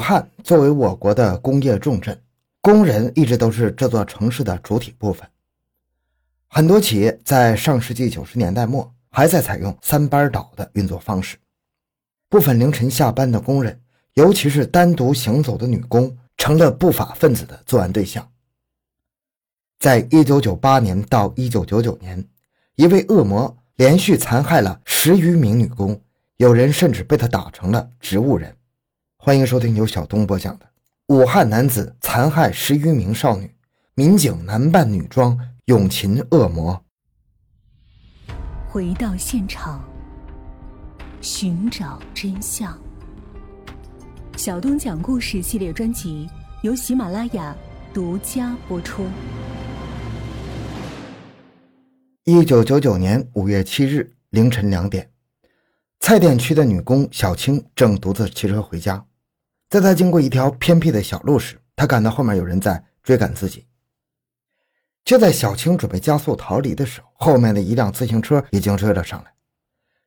[0.00, 2.18] 武汉作为我国的工业重镇，
[2.62, 5.28] 工人一直都是这座城市的主体部分。
[6.46, 11.36] 很多企业在上世纪九十年代末还在采用三班倒的运作方式，
[12.30, 13.78] 部分凌晨下班的工人，
[14.14, 18.26] 尤其是单独行走的女工，成了不法分子的作案对象。
[19.78, 22.26] 在一九九八年到一九九九年，
[22.76, 26.00] 一位恶魔连续残害了十余名女工，
[26.38, 28.56] 有人甚至被他打成了植物人。
[29.22, 30.64] 欢迎收听由小东播讲的
[31.14, 33.54] 《武汉男子残害十余名少女，
[33.94, 36.82] 民警男扮女装勇擒恶魔》。
[38.66, 39.84] 回到现场，
[41.20, 42.74] 寻找真相。
[44.38, 46.26] 小东讲故事系列专辑
[46.62, 47.54] 由喜马拉雅
[47.92, 49.04] 独家播出。
[52.24, 55.10] 一九九九年五月七日凌晨两点，
[56.00, 59.04] 蔡甸区的女工小青正独自骑车回家。
[59.70, 63.68] 在他经过一条偏僻的小路时，他感到后面有人在追赶自己。
[65.04, 69.32] 就在小青准备加速逃离的时候，后面的一辆自行车已经追了上来。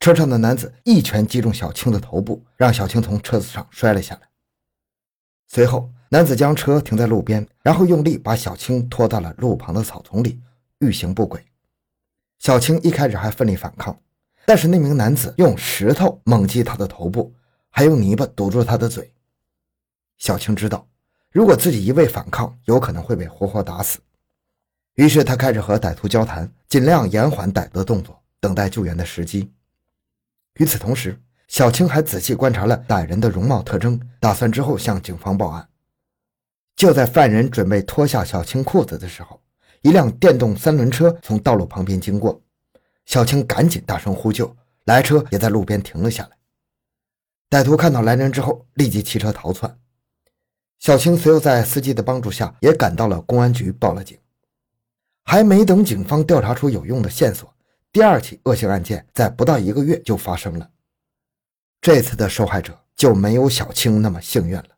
[0.00, 4.22] 车上的男子一拳击中小青的头部，让小青从车子上摔了下来。
[5.46, 10.40] 随后，男子将车停在路边，然后用力把小青拖到了路旁的草丛里，
[10.78, 11.44] 欲行不轨。
[12.38, 14.00] 小青一开始还奋力反抗，
[14.46, 17.34] 但是那名男子用石头猛击他的头部，
[17.68, 19.12] 还用泥巴堵住他的嘴。
[20.20, 20.86] 小青知道，
[21.32, 23.98] 如果自己一味反抗，有可能会被活活打死。
[24.96, 29.50] 于是他开始和歹徒交谈，尽量延缓歹徒的动作，等待救援的时机。
[30.56, 35.66] 与此同时，小青还仔细观察了歹人的容貌特征，打算之后向警方报案。
[36.76, 39.40] 就在犯人准备脱下小青裤子的时候，
[39.80, 42.38] 一辆电动三轮车从道路旁边经过，
[43.06, 44.54] 小青赶紧大声呼救，
[44.84, 46.36] 来车也在路边停了下来。
[47.48, 49.78] 歹徒看到来人之后，立即弃车逃窜。
[50.80, 54.18] 小青随后在司机的帮助下，也赶到了公安局报了警。
[55.24, 57.52] 还没等警方调查出有用的线索，
[57.92, 60.70] 第二起恶性案件在不到一个月就发生了。
[61.82, 64.68] 这次的受害者就没有小青那么幸运了。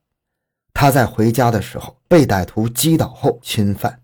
[0.74, 4.00] 他在回家的时候被歹徒击倒后侵犯，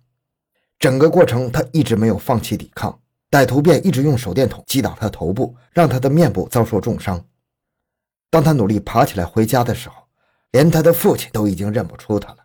[0.78, 2.96] 整个过程他一直没有放弃抵抗，
[3.28, 7.24] 歹徒便一直用手电筒击打他头部，让他的面部遭受重伤。
[8.30, 9.96] 当他努力爬起来回家的时候，
[10.52, 12.38] 连他的父亲都已经认不出他了。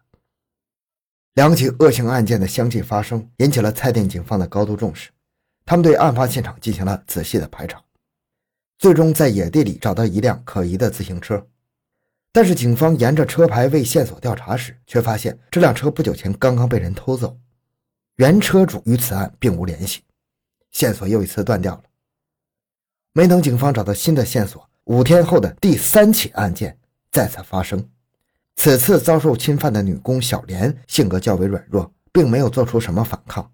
[1.36, 5.10] 两起恶性案件的相继发生，引起了蔡甸警方的高度重视。
[5.66, 7.82] 他们对案发现场进行了仔细的排查，
[8.78, 11.48] 最终在野地里找到一辆可疑的自行车。
[12.32, 17.38] 但是，警方沿着车牌为线索调查时，却发现这辆车不久前刚刚被人偷走，
[18.18, 20.02] 原车主与此案并无联系，
[20.72, 21.84] 线索又一次断掉了。
[23.14, 26.78] 没等警方找到新的线索，五天后的第三起案件
[27.14, 27.88] 再次发生。
[28.56, 33.50] 此次遭受侵犯的女工小莲性格较为软弱，并没有做出什么反抗。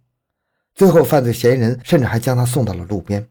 [0.74, 3.28] 最后，犯罪嫌疑人甚至还将她送到了路边，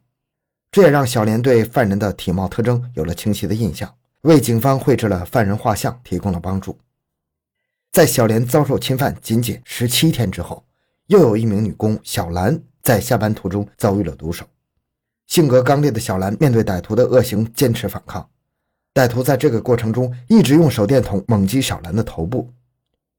[0.70, 6.78] 这也让小莲对犯人的体貌特征有了清晰的印象，为警方绘制了犯人画像提供了帮助。
[7.90, 10.62] 在小莲遭受侵犯仅仅十七天之后，
[11.06, 14.46] 又有一名女工小兰在下班途中遭遇了毒手。
[15.26, 18.28] 性格刚烈的小兰面对歹徒的恶行坚持反抗。
[18.98, 22.52] 歹徒在这个过程中一直用手电筒猛击小兰的头部。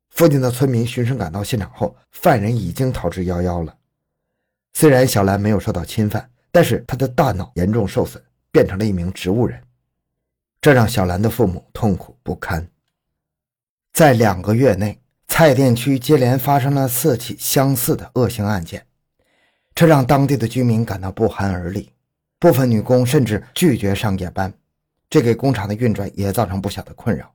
[0.09, 3.73] 附近的村民循声赶到现场后，犯人已经逃之夭夭了。
[4.73, 9.57] 虽然小兰没有受到侵犯，但是她的大脑严重受损，变成了一名植物人，
[10.59, 12.68] 这让小兰的父母痛苦不堪。
[13.94, 18.85] 在两个月内，蔡甸区接连发生了四起相似的恶性案件，
[19.73, 21.94] 这让当地的居民感到不寒而栗。
[22.38, 24.53] 部分女工甚至拒绝上夜班。
[25.09, 27.33] 这给工厂的运转也造成不小的困扰。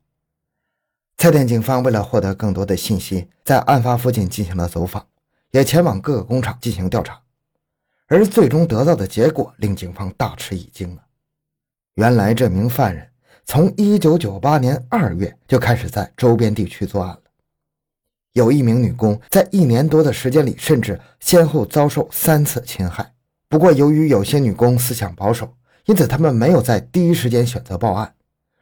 [1.17, 5.07] 蔡甸警方为了获得更多的信息，在案发附近进行了走访，
[5.51, 7.21] 也前往各个工厂进行调查，
[8.07, 11.05] 而最终得到的结果令警方大吃一惊啊！
[11.95, 13.09] 原来这名犯人
[13.45, 17.21] 从1998年2月就开始在周边地区作案了。
[18.33, 23.13] 有一名女工在一年多的时间里，甚至先后遭受三次侵害。
[23.49, 25.55] 不过，由于有些女工思想保守。
[25.87, 28.15] 因此，他们没有在第一时间选择报案，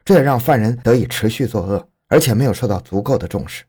[0.03, 3.63] 这也让犯人得以持续作恶，而且没有受到足够的重视。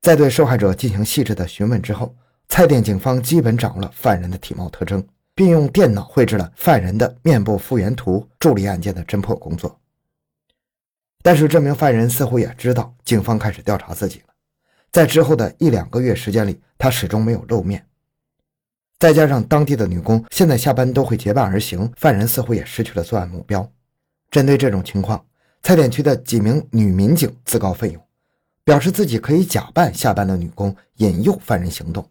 [0.00, 2.14] 在对受害者进行细致的询问之后，
[2.48, 9.78] 蔡甸警方基本掌握了犯人的体貌特征，并用电脑绘制了犯人的面部复原图，助力案件的侦破工作。
[11.22, 14.32] 但是，这名犯人似乎也知道警方开始调查自己了，
[14.90, 17.86] 在之后的一两个月时间里，他始终没有露面。
[19.00, 23.66] 再加上当地的女工现在下班都会结伴而行，犯人似乎也失去了作案目标。
[24.30, 25.24] 针对这种情况，
[25.62, 28.06] 蔡甸区的几名女民警自告奋勇，
[28.62, 32.06] 表示自己可以假扮下班的女工，引诱犯人行动。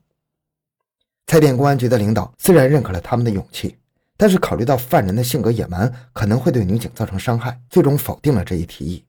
[1.27, 3.77] 蔡店公安局的领导虽然认可了他们的勇气，
[4.17, 9.05] 但是考虑到犯人的性格野蛮，可能会对女警造成伤害，最终否定了这一提议。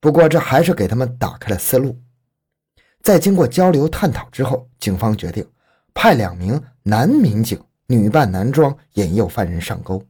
[0.00, 2.00] 不过，这还是给他们打开了思路。
[3.02, 5.46] 在经过交流探讨之后，警方决定
[5.94, 10.02] 派两名男民警女扮男装，引诱犯人上钩。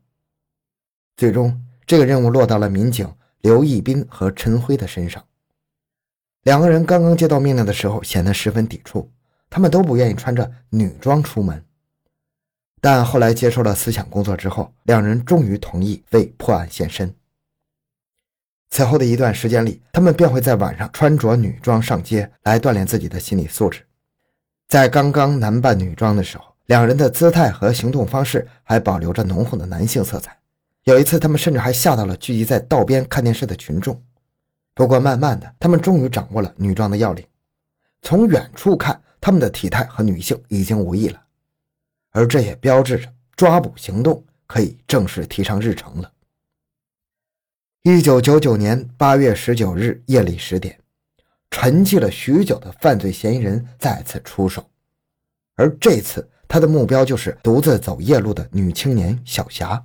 [1.17, 5.25] 最终，这个任务落到了民警刘义斌和陈辉的身上。
[6.43, 9.11] 两个人刚刚接到命令的时候，显得十分抵触。
[9.51, 11.63] 他们都不愿意穿着女装出门，
[12.81, 17.15] 但后来接受了思想工作之后，两人终于同意为破案献身。
[18.71, 23.87] 此后的一段时间里，他们便会在晚上穿着女装上街，来锻炼自己的心理素质。
[24.73, 30.35] 在刚刚男扮女装的时候，两人的姿态和行动方式还保留着浓厚的男性色彩。
[30.85, 34.03] 有一次，他们甚至还吓到了聚集在道边看电视的群众。
[34.73, 37.23] 不过，慢慢的，他们终于掌握了女装的要领。
[38.01, 38.99] 从远处看。
[39.25, 41.23] 他们的体态和女性已经无异了，
[42.11, 46.11] 而这也标志着抓捕行动可以正式提上日程了。
[47.85, 50.77] 一九九九年八月十九日夜里十点，
[51.53, 54.69] 沉寂了许久的犯罪嫌疑人再次出手，
[55.55, 59.81] 而这次他的目标就是独自走夜路的女青年小霞。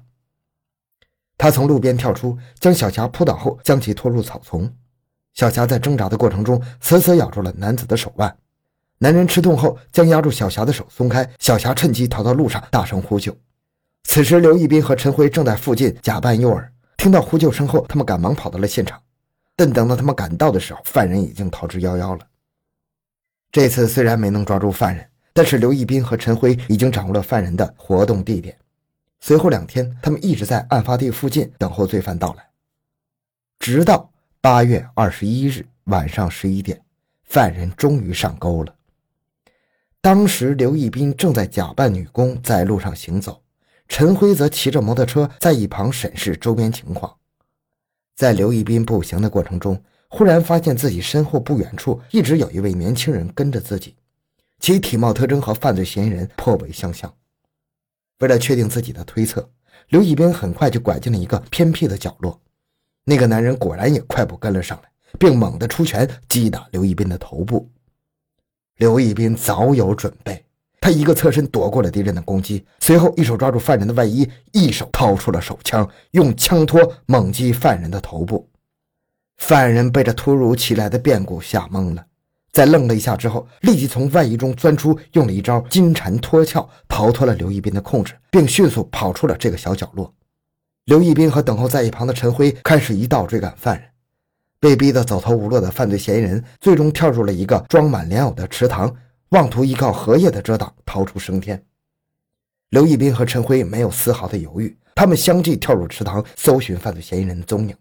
[1.38, 4.74] 他从路边跳出，将小霞扑倒后，将其拖入草丛。
[5.36, 8.36] 小霞在挣扎的过程中，死死咬住了男子的手腕。
[8.98, 13.38] 男人吃痛后，将压住小霞的手松开，小霞趁机逃到路上，大声呼救。
[14.06, 19.00] 此时，刘义斌和陈辉正在附近假扮诱饵，听到呼救声后，他们赶忙跑到了现场。
[19.58, 22.26] 但等到他们赶到的时候，犯人已经逃之夭夭了。
[23.52, 28.56] 这次虽然没能抓住犯人，但是刘义斌和陈辉已经掌握了犯人的活动地点。
[29.20, 32.48] 随后两天，他们一直在案发地附近等候罪犯到来，
[33.58, 34.12] 直到
[34.42, 36.80] 八月二十一日晚上十一点，
[37.24, 38.76] 犯人终于上钩了。
[40.02, 43.42] 当时，刘义斌正在假扮女工在路上行走，
[43.88, 47.18] 陈辉则骑着摩托车在一旁审视周边情况。
[48.18, 53.96] 在刘一斌步行的过程中，忽然发现自己身后不远处一直有一位年轻人跟着自己，
[54.60, 57.14] 其体貌特征和犯罪嫌疑人颇为相像。
[58.18, 59.48] 为了确定自己的推测，
[59.90, 62.42] 刘一斌很快就拐进了一个偏僻的角落。
[63.04, 67.70] 那个男人果然也快步跟了上来，并猛地出拳击打刘一斌的头部。
[68.78, 70.44] 刘一斌早有准备，
[70.80, 78.48] 他一个侧身躲过了敌人的攻击，随后一手抓住犯人的外衣，一手掏出了手枪，用枪托猛击犯人的头部。
[79.38, 82.06] 犯人被这突如其来的变故吓懵了，
[82.52, 90.14] 在愣了一下之后，立即从外衣中钻出，用了一招金蝉脱壳，逃脱了刘一斌的控制，并迅速跑出了这个小角落。
[90.86, 93.90] 刘一斌和等候在一旁的陈辉开始一道追赶犯人。
[94.60, 98.92] 被逼得走投无路的犯罪嫌疑人，最终跳入了一个装满莲藕的池塘，
[99.30, 101.62] 妄图依靠荷叶的遮挡逃出升天。
[102.70, 107.76] 刘义斌和陈辉没有丝毫的犹豫，他们相继跳入池塘，搜寻犯罪嫌疑人的踪影。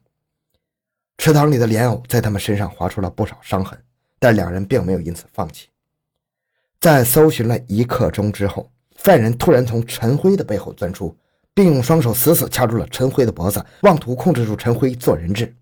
[1.19, 3.81] 池塘里的莲藕在他们身上划出了不少伤痕，
[4.19, 5.69] 但两人并没有因此放弃。
[6.81, 11.16] 在搜寻了一刻钟之后，犯人突然从陈辉的背后钻出，
[11.54, 15.56] 并用双手死死掐住了陈辉的脖子，妄图控制住陈辉做人质。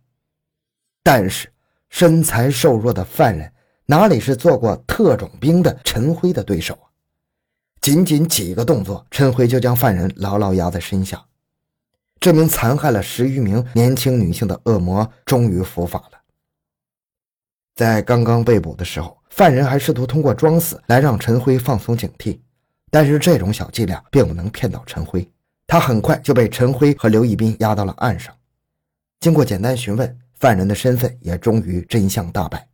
[1.02, 1.50] 但是，
[1.88, 3.50] 身材瘦弱的犯人
[3.86, 6.88] 哪里是做过特种兵的陈辉的对手啊？
[7.80, 11.22] 仅仅几个动作，陈辉就将犯人牢牢压在身下。
[12.18, 16.18] 这名残害了十余名年轻女性的恶魔终于伏法了。
[17.74, 22.40] 在刚刚被捕的时候，犯人还试图通过装死来让陈辉放松警惕，
[22.90, 25.28] 但是这种小伎俩并不能骗到陈辉。
[25.66, 28.34] 他很快就被陈辉和刘义斌押到了岸上。
[29.20, 30.18] 经过简单询问。
[30.36, 32.68] 犯人的身份也终于真相大白。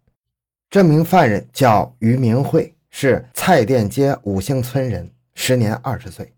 [0.70, 6.32] 这名犯人叫于明慧，是蔡店街五星村人，时年二十岁，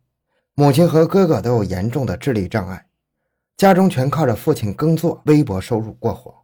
[0.54, 2.86] 母亲和哥哥都有严重的智力障碍，
[3.58, 6.34] 家中全靠着父亲耕作微薄收入过活。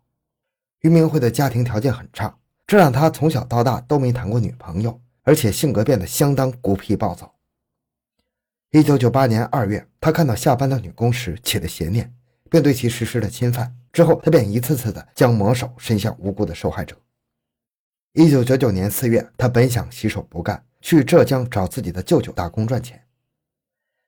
[0.82, 7.34] 于明慧的家庭条件很差，这让他从小到大都没谈过女朋友，而且性格变得相当孤僻暴躁。
[8.70, 12.14] 一九九八年二月，他看到下班的女工时起了邪念。
[12.50, 13.74] 并对其实施了侵犯。
[13.92, 16.96] 之后，他便一次次的将魔手伸向无辜的受害者。
[18.18, 23.00] 一九九九年四月，他本想洗手不干，去浙江找自己的舅舅打工赚钱。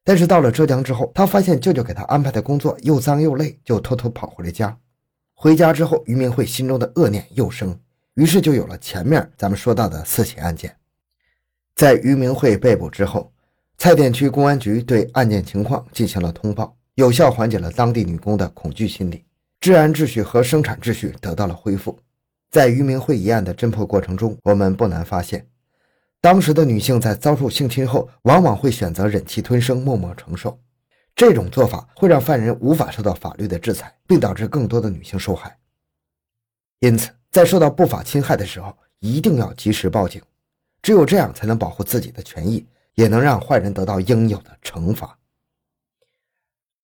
[0.02, 4.76] 但是到了浙江之后，他发现舅舅给他安排的工作又脏又累，就偷偷跑回了家。
[5.32, 7.78] 回家之后，于明慧心中的恶念又生，
[8.14, 10.74] 于是就有了前面咱们说到的四起案件。
[11.76, 13.32] 在于明慧被捕之后，
[13.78, 16.76] 蔡甸区公安局对案件情况进行了通报。
[16.96, 19.24] 有效缓解了当地女工的恐惧心理，
[19.60, 21.96] 治安秩序和生产秩序得到了恢复。
[22.50, 25.46] 在于明会一案的侦破过程中，我们不难发现，
[26.20, 30.58] 当时的女性在遭受性侵后，往往会选择忍气吞声、默默承受。
[31.14, 35.56] 这种做法会让犯人无法受到法律的制裁，并导致更多的女性受害。
[36.80, 40.20] 因此，在受到不法侵害的时候，一定要及时报警，
[40.82, 45.16] 只有这样才能保护自己的权益，也能让坏人得到应有的惩罚。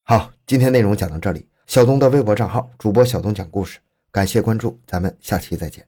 [0.05, 1.49] 好，今天内容讲到这里。
[1.67, 3.81] 小东的微博账号主播小东讲故事，
[4.17, 5.87] 感谢关注，咱们下期再见。